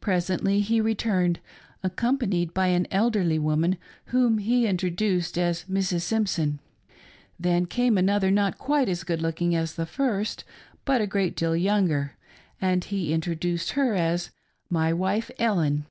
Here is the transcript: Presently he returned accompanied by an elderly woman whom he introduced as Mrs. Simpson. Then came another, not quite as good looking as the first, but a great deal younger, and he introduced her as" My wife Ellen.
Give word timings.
Presently 0.00 0.58
he 0.62 0.80
returned 0.80 1.38
accompanied 1.84 2.52
by 2.52 2.66
an 2.66 2.88
elderly 2.90 3.38
woman 3.38 3.76
whom 4.06 4.38
he 4.38 4.66
introduced 4.66 5.38
as 5.38 5.64
Mrs. 5.70 6.00
Simpson. 6.02 6.58
Then 7.38 7.66
came 7.66 7.96
another, 7.96 8.32
not 8.32 8.58
quite 8.58 8.88
as 8.88 9.04
good 9.04 9.22
looking 9.22 9.54
as 9.54 9.76
the 9.76 9.86
first, 9.86 10.42
but 10.84 11.00
a 11.00 11.06
great 11.06 11.36
deal 11.36 11.54
younger, 11.54 12.16
and 12.60 12.82
he 12.82 13.12
introduced 13.12 13.70
her 13.74 13.94
as" 13.94 14.32
My 14.78 14.92
wife 14.92 15.30
Ellen. 15.38 15.86